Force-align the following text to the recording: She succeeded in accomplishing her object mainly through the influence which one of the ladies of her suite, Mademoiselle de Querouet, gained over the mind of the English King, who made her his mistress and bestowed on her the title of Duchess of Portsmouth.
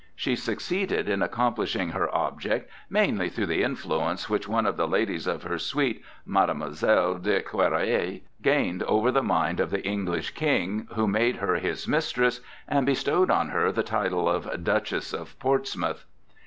She 0.15 0.35
succeeded 0.35 1.07
in 1.07 1.21
accomplishing 1.21 1.89
her 1.89 2.09
object 2.09 2.67
mainly 2.89 3.29
through 3.29 3.45
the 3.45 3.61
influence 3.61 4.27
which 4.27 4.47
one 4.47 4.65
of 4.65 4.75
the 4.75 4.87
ladies 4.87 5.27
of 5.27 5.43
her 5.43 5.59
suite, 5.59 6.01
Mademoiselle 6.25 7.19
de 7.19 7.43
Querouet, 7.43 8.23
gained 8.41 8.81
over 8.81 9.11
the 9.11 9.21
mind 9.21 9.59
of 9.59 9.69
the 9.69 9.85
English 9.85 10.31
King, 10.31 10.87
who 10.95 11.07
made 11.07 11.35
her 11.35 11.53
his 11.57 11.87
mistress 11.87 12.39
and 12.67 12.83
bestowed 12.87 13.29
on 13.29 13.49
her 13.49 13.71
the 13.71 13.83
title 13.83 14.27
of 14.27 14.63
Duchess 14.63 15.13
of 15.13 15.37
Portsmouth. 15.37 16.03